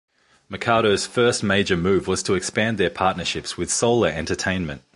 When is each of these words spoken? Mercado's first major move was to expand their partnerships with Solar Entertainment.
Mercado's 0.49 1.05
first 1.05 1.43
major 1.43 1.77
move 1.77 2.07
was 2.07 2.23
to 2.23 2.33
expand 2.33 2.79
their 2.79 2.89
partnerships 2.89 3.55
with 3.55 3.71
Solar 3.71 4.07
Entertainment. 4.07 4.81